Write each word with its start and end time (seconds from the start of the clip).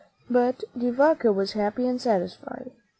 But 0.31 0.63
De 0.75 0.91
Vaca 0.91 1.31
was 1.31 1.51
happy 1.51 1.85
and 1.85 2.01
satisfied. 2.01 2.71